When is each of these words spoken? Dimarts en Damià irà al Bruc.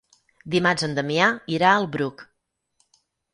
Dimarts 0.53 0.85
en 0.87 0.95
Damià 0.99 1.27
irà 1.57 1.75
al 1.75 1.87
Bruc. 1.97 2.25